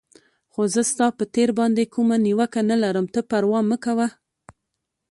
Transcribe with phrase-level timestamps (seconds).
[0.51, 4.07] خو زه ستا پر تېر باندې کومه نیوکه نه لرم، ته پروا مه کوه.